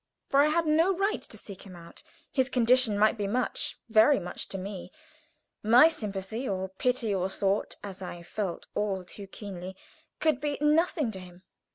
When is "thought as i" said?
7.29-8.23